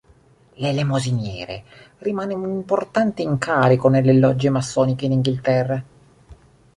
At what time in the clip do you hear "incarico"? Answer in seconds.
3.21-3.87